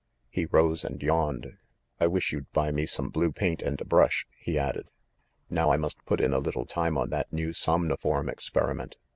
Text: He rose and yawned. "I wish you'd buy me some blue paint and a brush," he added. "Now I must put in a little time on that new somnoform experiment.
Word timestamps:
He 0.31 0.47
rose 0.47 0.83
and 0.83 0.99
yawned. 1.03 1.59
"I 1.99 2.07
wish 2.07 2.31
you'd 2.33 2.51
buy 2.53 2.71
me 2.71 2.87
some 2.87 3.09
blue 3.09 3.31
paint 3.31 3.61
and 3.61 3.79
a 3.79 3.85
brush," 3.85 4.25
he 4.39 4.57
added. 4.57 4.87
"Now 5.47 5.71
I 5.71 5.77
must 5.77 6.03
put 6.07 6.19
in 6.19 6.33
a 6.33 6.39
little 6.39 6.65
time 6.65 6.97
on 6.97 7.11
that 7.11 7.31
new 7.31 7.49
somnoform 7.53 8.27
experiment. 8.27 8.97